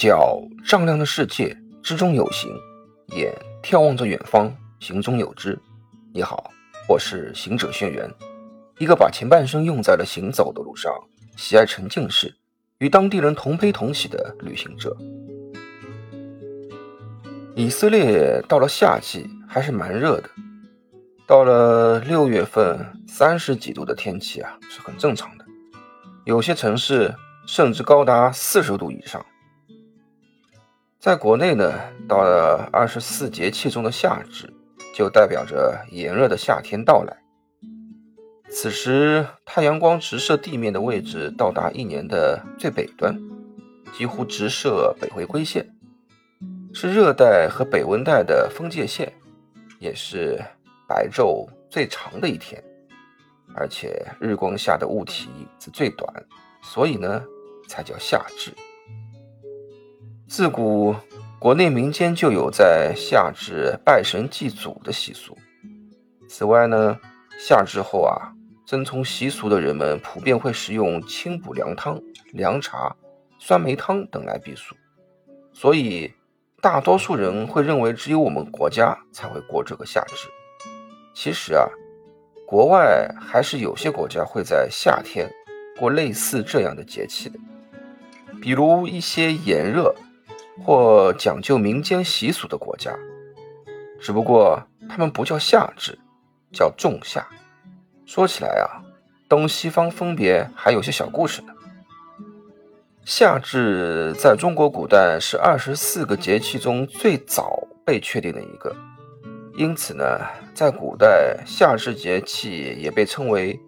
[0.00, 2.48] 脚丈量的世界，之中有形；
[3.14, 3.30] 眼
[3.62, 5.58] 眺望着远方，行中有知。
[6.14, 6.50] 你好，
[6.88, 8.10] 我是行者轩辕，
[8.78, 10.90] 一个把前半生用在了行走的路上，
[11.36, 12.34] 喜爱沉浸式，
[12.78, 14.96] 与当地人同悲同喜的旅行者。
[17.54, 20.30] 以色列到了夏季还是蛮热的，
[21.26, 25.44] 到了六月份，三十几度的天气啊是很正常的，
[26.24, 27.14] 有些城市
[27.46, 29.22] 甚至高达四十度以上。
[31.00, 31.72] 在国内呢，
[32.06, 34.52] 到了二十四节气中的夏至，
[34.94, 37.16] 就代表着炎热的夏天到来。
[38.50, 43.18] 此时，太阳光直射地面的位置到达一年的最北端，
[43.96, 45.66] 几乎直射北回归线，
[46.74, 49.10] 是热带和北温带的分界线，
[49.78, 50.38] 也是
[50.86, 52.62] 白昼最长的一天，
[53.54, 56.06] 而且日光下的物体是最短，
[56.60, 57.24] 所以呢，
[57.66, 58.52] 才叫夏至。
[60.30, 60.94] 自古，
[61.40, 65.36] 国内民间就有在夏至拜神祭祖的习俗。
[66.28, 66.96] 此外呢，
[67.36, 68.30] 夏至后啊，
[68.64, 72.00] 遵从习俗的人们普遍会食用清补凉汤、
[72.32, 72.94] 凉茶、
[73.40, 74.76] 酸梅汤等来避暑。
[75.52, 76.12] 所以，
[76.62, 80.28] 大多数人会认为只有我们国家才会过这个夏至。
[81.12, 81.66] 其实啊，
[82.46, 85.28] 国外还是有些国家会在夏天
[85.76, 87.36] 过类似这样的节气的，
[88.40, 89.92] 比如一些炎热。
[90.64, 92.96] 或讲究民间习俗的国家，
[94.00, 95.98] 只不过他们不叫夏至，
[96.52, 97.26] 叫仲夏。
[98.06, 98.82] 说起来啊，
[99.28, 101.52] 东西方分别还有些小故事呢。
[103.04, 108.76] 夏至在中国古代是二十四个节气中最早被确定的一个，
[109.56, 110.04] 因此呢，
[110.54, 113.58] 在古代夏至节气也被称为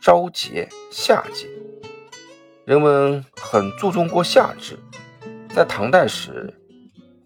[0.00, 1.46] 朝节、夏节。
[2.64, 4.78] 人们很注重过夏至。
[5.52, 6.54] 在唐代时，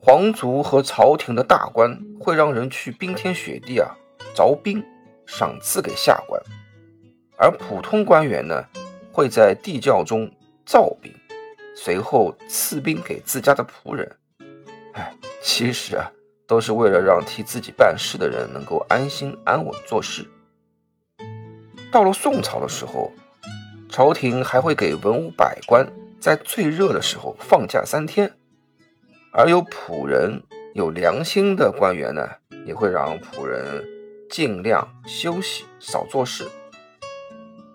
[0.01, 3.95] 皇族和朝廷的大官会让人去冰天雪地啊
[4.35, 4.83] 凿冰，
[5.27, 6.41] 赏赐给下官；
[7.37, 8.65] 而普通官员呢，
[9.13, 10.31] 会在地窖中
[10.65, 11.13] 造冰，
[11.77, 14.17] 随后赐冰给自家的仆人。
[14.95, 16.11] 哎，其实啊，
[16.47, 20.27] 都是为了让替自己办事的人能够安心安稳做事。
[21.93, 23.13] 到了宋朝的时候，
[23.91, 25.87] 朝廷还会给文武百官。
[26.25, 28.33] 在最热的时候放假三天，
[29.31, 30.43] 而有仆人
[30.73, 32.27] 有良心的官员呢，
[32.65, 33.85] 也会让仆人
[34.31, 36.49] 尽量休息，少做事。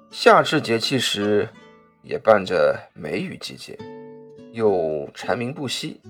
[0.10, 1.48] 夏至节气时，
[2.02, 3.78] 也伴着梅雨季节，
[4.52, 6.02] 又蝉鸣不息，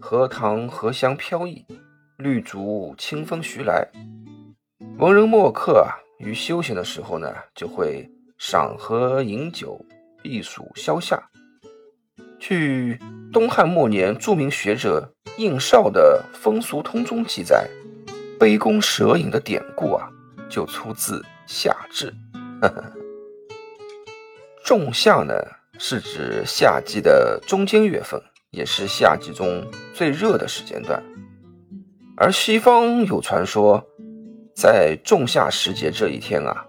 [0.00, 1.64] 荷塘荷香飘逸，
[2.16, 3.86] 绿竹清风徐来。
[4.98, 9.80] 文人墨客啊，于休闲的时候呢，就会赏荷饮酒，
[10.20, 11.22] 避暑消夏。
[12.38, 12.98] 据
[13.32, 17.68] 东汉末年著名学者应绍的《风俗通》中记载，
[18.38, 20.08] 杯弓蛇影的典故啊，
[20.48, 22.12] 就出自夏至。
[24.64, 25.34] 仲夏呢，
[25.78, 28.20] 是指夏季的中间月份，
[28.50, 29.64] 也是夏季中
[29.94, 31.02] 最热的时间段。
[32.16, 33.84] 而西方有传说，
[34.54, 36.64] 在仲夏时节这一天啊，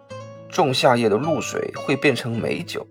[0.50, 2.86] 仲夏夜的露水会变成美酒，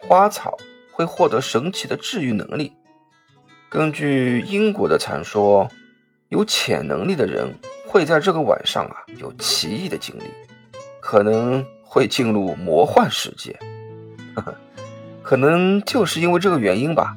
[0.00, 0.56] 花草。
[1.00, 2.74] 会获得神奇的治愈能力。
[3.70, 5.66] 根据英国的传说，
[6.28, 7.54] 有潜能力的人
[7.86, 10.24] 会在这个晚上啊有奇异的经历，
[11.00, 13.58] 可能会进入魔幻世界。
[15.24, 17.16] 可能就是因为这个原因吧，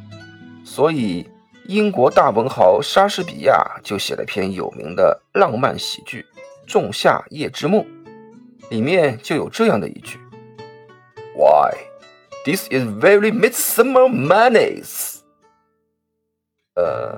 [0.64, 1.30] 所以
[1.66, 6.26] 英国大文豪莎士比亚就写了篇有名的浪漫喜剧
[6.72, 7.82] 《仲夏夜之梦》，
[8.70, 10.18] 里面就有这样的一句
[11.36, 11.92] ：“Why？”
[12.46, 15.20] This is very midsummer madness。
[16.76, 17.18] 呃，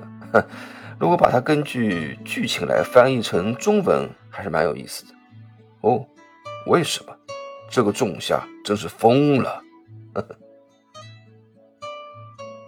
[1.00, 5.14] 如果把它根据剧情来翻译成中文，还是蛮有意思的。
[5.80, 6.06] 哦，
[6.66, 7.16] 为什么？
[7.68, 9.60] 这个仲夏真是疯了。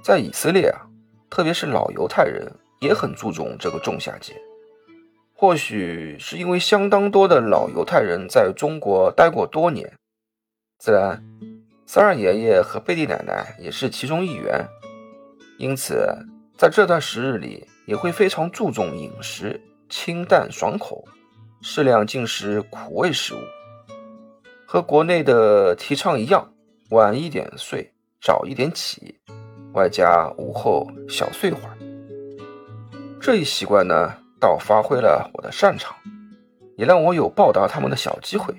[0.03, 0.83] 在以色列啊，
[1.31, 4.35] 特别是老犹太人也很注重这个仲夏节。
[5.33, 9.97] 或许是因为相当多的老犹太人在中国待过多年，
[10.81, 11.23] 自然。
[11.91, 14.63] 三二爷爷和贝蒂奶奶也是其中一员，
[15.57, 16.15] 因此
[16.55, 19.59] 在这段时日里也会非常注重饮食，
[19.89, 21.03] 清淡爽口，
[21.63, 23.39] 适量进食苦味食物。
[24.67, 26.53] 和国内的提倡一样，
[26.91, 27.91] 晚一点睡，
[28.21, 29.19] 早一点起，
[29.73, 31.79] 外加午后小睡会儿。
[33.19, 35.97] 这一习惯呢，倒发挥了我的擅长，
[36.77, 38.55] 也让我有报答他们的小机会。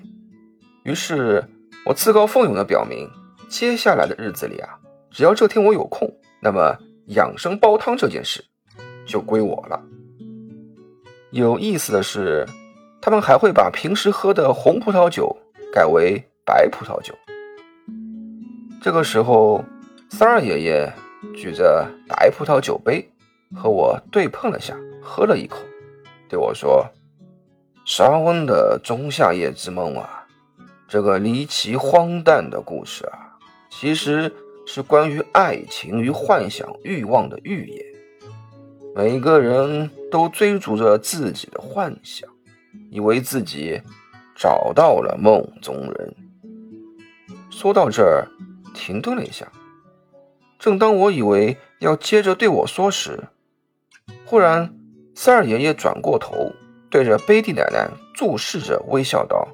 [0.82, 1.44] 于是，
[1.86, 3.08] 我自告奋勇地表明。
[3.50, 4.78] 接下来的日子里啊，
[5.10, 6.08] 只要这天我有空，
[6.40, 8.44] 那么养生煲汤这件事
[9.04, 9.82] 就归我了。
[11.32, 12.46] 有意思的是，
[13.02, 15.36] 他们还会把平时喝的红葡萄酒
[15.72, 17.12] 改为白葡萄酒。
[18.80, 19.64] 这个时候，
[20.10, 20.92] 三二爷爷
[21.34, 23.04] 举着白葡萄酒杯
[23.56, 25.58] 和我对碰了下，喝了一口，
[26.28, 26.86] 对我说
[27.84, 30.24] ：“沙温的仲夏夜之梦啊，
[30.86, 33.29] 这个离奇荒诞的故事啊，
[33.70, 34.30] 其实……”
[34.66, 37.84] 是关于爱情与幻想、欲望的预言。
[38.94, 42.28] 每个人都追逐着自己的幻想，
[42.88, 43.80] 以为自己
[44.36, 46.14] 找到了梦中人。
[47.50, 48.28] 说到这儿，
[48.72, 49.50] 停顿了一下。
[50.56, 53.18] 正当我以为要接着对我说时，
[54.24, 54.72] 忽然
[55.16, 56.52] 三二爷爷转过头，
[56.88, 59.48] 对着贝蒂奶奶注视着，微笑道，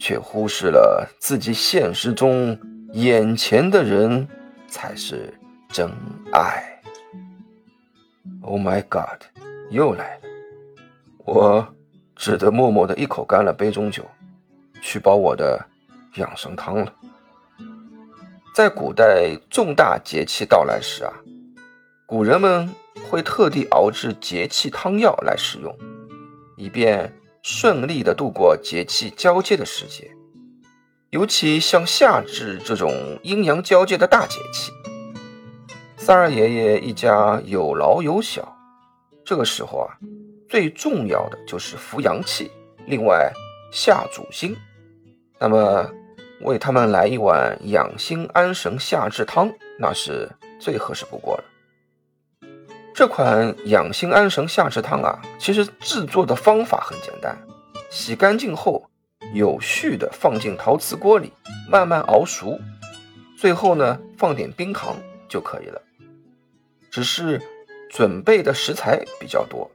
[0.00, 2.58] 却忽视了自己现实中。
[2.92, 4.26] 眼前的人
[4.68, 5.32] 才是
[5.68, 5.90] 真
[6.32, 6.80] 爱。
[8.42, 9.22] Oh my God，
[9.70, 10.20] 又来了！
[11.18, 11.74] 我
[12.14, 14.04] 只得默默的一口干了杯中酒，
[14.80, 15.66] 去煲我的
[16.14, 16.92] 养生汤了。
[18.54, 21.12] 在古代重大节气到来时啊，
[22.06, 22.72] 古人们
[23.10, 25.76] 会特地熬制节气汤药来使用，
[26.56, 27.12] 以便
[27.42, 30.15] 顺利的度过节气交接的时节。
[31.10, 34.72] 尤其像夏至这种阴阳交界的大节气，
[35.96, 38.56] 三二爷爷一家有老有小，
[39.24, 39.94] 这个时候啊，
[40.48, 42.50] 最重要的就是扶阳气，
[42.86, 43.32] 另外
[43.70, 44.56] 下主心。
[45.38, 45.88] 那么
[46.40, 50.28] 为他们来一碗养心安神夏至汤，那是
[50.58, 51.44] 最合适不过了。
[52.92, 57.38] 这款养心安神夏至汤啊，其实制作的方法很简单，
[57.90, 58.90] 洗干净后。
[59.36, 61.30] 有序的放进陶瓷锅里，
[61.70, 62.58] 慢慢熬熟，
[63.36, 64.96] 最后呢放点冰糖
[65.28, 65.82] 就可以了。
[66.90, 67.40] 只是
[67.90, 69.70] 准备的食材比较多，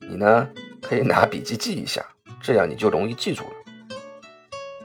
[0.00, 0.48] 你呢
[0.82, 2.04] 可以拿笔记记一下，
[2.42, 3.50] 这样你就容易记住了。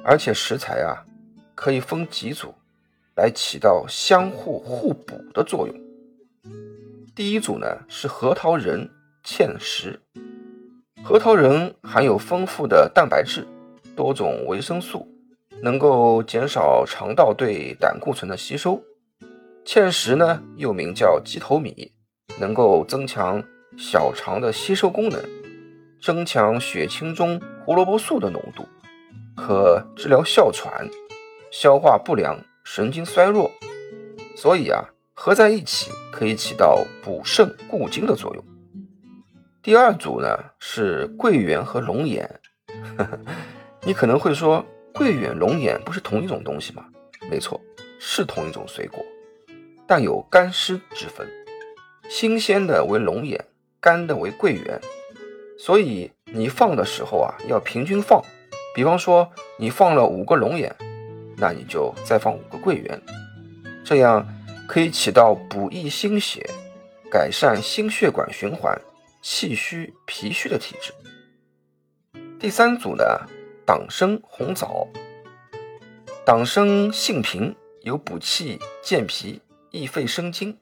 [0.02, 1.04] 而且食材啊
[1.54, 2.56] 可以分几组，
[3.18, 5.76] 来起到相互互补的作用。
[7.14, 8.90] 第一组呢是核桃仁
[9.26, 10.00] 芡实，
[11.04, 13.46] 核桃仁含有丰富的蛋白质。
[14.00, 15.06] 多种维生素
[15.62, 18.82] 能够减少肠道对胆固醇的吸收，
[19.66, 21.92] 芡实呢又名叫鸡头米，
[22.40, 23.44] 能够增强
[23.78, 25.22] 小肠的吸收功能，
[26.02, 28.66] 增强血清中胡萝卜素的浓度，
[29.36, 30.88] 可治疗哮喘、
[31.52, 33.52] 消化不良、神经衰弱，
[34.34, 34.82] 所以啊
[35.14, 38.42] 合在一起可以起到补肾固精的作用。
[39.62, 42.40] 第二组呢是桂圆和龙眼。
[43.82, 46.86] 你可能会说，桂圆、龙眼不是同一种东西吗？
[47.30, 47.60] 没错，
[48.00, 49.04] 是同一种水果，
[49.88, 51.28] 但有干湿之分。
[52.10, 53.44] 新鲜的为龙眼，
[53.80, 54.80] 干的为桂圆。
[55.58, 58.22] 所以你放的时候啊，要平均放。
[58.76, 60.76] 比方说，你放了五个龙眼，
[61.38, 63.02] 那你就再放五个桂圆，
[63.84, 64.28] 这样
[64.68, 66.48] 可以起到补益心血、
[67.10, 68.80] 改善心血管循环、
[69.22, 70.94] 气虚脾虚的体质。
[72.40, 73.04] 第三组呢？
[73.70, 74.88] 党参、红枣。
[76.26, 80.58] 党参性平，有补气健脾、益肺生津、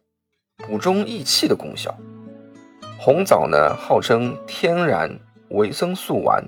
[0.57, 1.97] 补中益气的功效。
[2.99, 5.17] 红枣呢，号称天然
[5.51, 6.43] 维生素丸，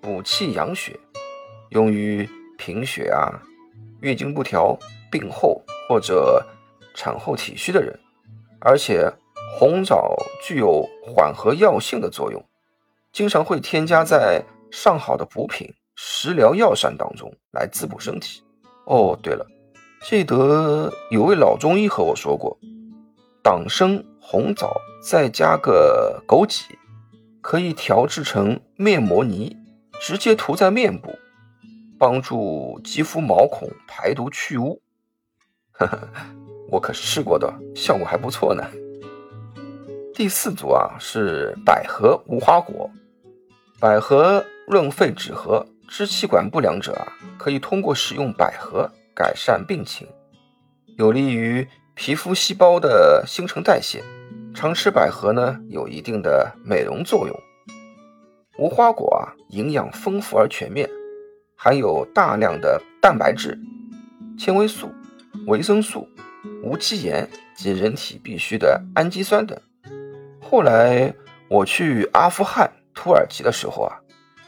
[0.00, 0.98] 补气养血，
[1.70, 3.40] 用于贫血啊、
[4.00, 4.76] 月经不调、
[5.08, 6.44] 病后或者
[6.96, 7.96] 产后体虚的人。
[8.58, 9.08] 而且
[9.56, 12.44] 红枣具有缓和药性的作用，
[13.12, 15.72] 经常会添加在上好的补品。
[15.94, 18.42] 食疗药膳当中来滋补身体。
[18.86, 19.46] 哦，对了，
[20.02, 22.58] 记得有位老中医和我说过，
[23.42, 26.64] 党参、红枣再加个枸杞，
[27.40, 29.56] 可以调制成面膜泥，
[30.00, 31.10] 直接涂在面部，
[31.98, 34.80] 帮助肌肤毛孔排毒去污。
[35.72, 36.08] 呵呵，
[36.68, 38.64] 我可是试过的，效果还不错呢。
[40.14, 42.90] 第四组啊是百合、无花果。
[43.80, 45.64] 百合润肺止咳。
[45.94, 50.08] 支气管不良者啊，可以通过使用百合改善病情，
[50.96, 54.02] 有利于皮肤细胞的新陈代谢。
[54.54, 57.38] 常吃百合呢，有一定的美容作用。
[58.56, 60.88] 无花果啊，营养丰富而全面，
[61.58, 63.58] 含有大量的蛋白质、
[64.38, 64.90] 纤维素、
[65.46, 66.08] 维生素、
[66.62, 69.60] 无机盐及人体必需的氨基酸等。
[70.40, 71.14] 后来
[71.50, 74.01] 我去阿富汗、土耳其的时候啊。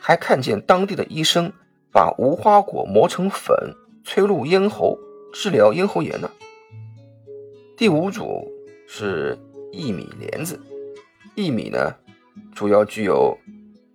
[0.07, 1.51] 还看见当地的医生
[1.91, 4.99] 把无花果磨成粉，吹入咽喉，
[5.33, 6.31] 治疗咽喉炎呢。
[7.75, 8.47] 第五组
[8.87, 9.35] 是
[9.73, 10.61] 薏米莲子。
[11.35, 11.95] 薏米呢，
[12.55, 13.35] 主要具有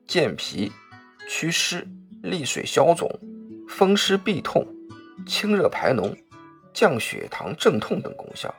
[0.07, 0.71] 健脾、
[1.27, 1.87] 祛湿、
[2.23, 3.07] 利水消肿、
[3.67, 4.65] 风湿痹痛、
[5.27, 6.17] 清热排脓、
[6.73, 8.51] 降血糖镇痛等功效。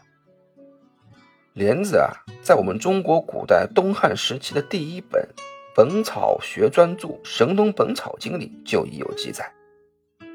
[1.54, 2.14] 莲子啊，
[2.44, 5.20] 在我们中国古代东汉时期的第一本
[5.82, 9.50] 《本草学专著·神农本草经》里就已有记载，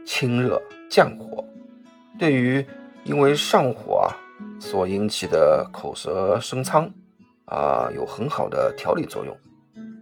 [0.03, 0.59] 清热
[0.89, 1.45] 降火，
[2.17, 2.65] 对于
[3.03, 4.09] 因为上火啊
[4.59, 6.91] 所引起的口舌生疮
[7.45, 9.37] 啊，有很好的调理作用。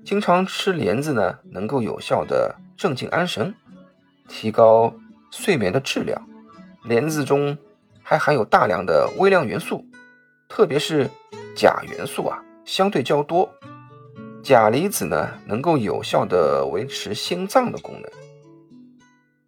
[0.06, 3.54] 经常吃莲子呢，能够有效的镇静安神，
[4.30, 4.94] 提高
[5.30, 6.26] 睡眠的质量。
[6.86, 7.58] 莲子中
[8.02, 9.86] 还含有大量的微量元素。
[10.48, 11.10] 特别是
[11.54, 13.54] 钾元素啊，相对较多。
[14.44, 18.12] 钾离子呢，能够有效的维持心脏的功能，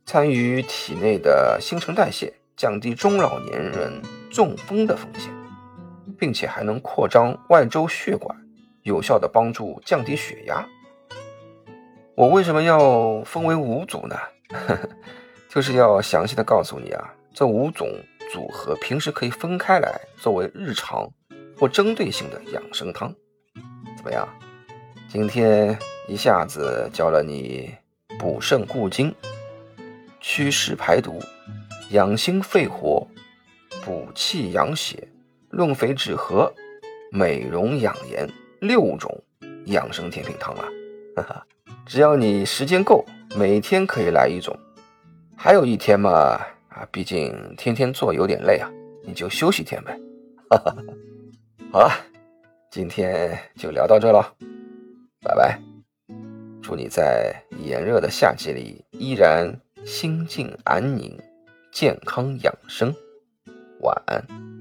[0.06, 5.30] 参与体内的新陈代谢，降低中老年人中风的风险，
[6.18, 8.36] 并且还能扩张外周血管，
[8.84, 10.66] 有效的帮助降低血压。
[12.16, 14.16] 我为什么要分为五组呢？
[15.50, 17.88] 就是要详细的告诉你啊，这五种。
[18.34, 21.08] 组合平时可以分开来作为日常
[21.58, 23.14] 或针对性的养生汤，
[23.96, 24.28] 怎么样？
[25.18, 25.80] 今天
[26.10, 27.74] 一下子教了你
[28.20, 29.16] 补肾固精、
[30.20, 31.22] 祛湿排毒、
[31.92, 33.08] 养心肺活、
[33.86, 35.08] 补气养血、
[35.50, 36.52] 润肥止咳、
[37.14, 38.30] 美容养颜
[38.60, 39.24] 六种
[39.68, 40.64] 养生甜品汤了。
[41.16, 41.48] 哈哈，
[41.86, 43.06] 只要你时间够，
[43.38, 44.54] 每天可以来一种，
[45.38, 46.12] 还有一天嘛。
[46.12, 48.70] 啊，毕竟天天做有点累啊，
[49.06, 49.98] 你就休息天呗。
[50.50, 50.76] 哈哈，
[51.72, 51.90] 好了，
[52.70, 54.36] 今天就聊到这了，
[55.26, 55.60] 拜拜。
[56.62, 59.54] 祝你在炎热的夏季里依然
[59.84, 61.20] 心静安宁、
[61.72, 62.94] 健康养生。
[63.82, 64.55] 晚安。